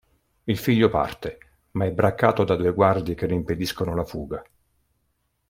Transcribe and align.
Il 0.45 0.57
figlio 0.57 0.89
parte 0.89 1.37
ma 1.73 1.85
è 1.85 1.91
braccato 1.91 2.43
da 2.43 2.55
due 2.55 2.73
guardie 2.73 3.13
che 3.13 3.27
ne 3.27 3.35
impediscono 3.35 3.93
la 3.93 4.03
fuga. 4.03 4.43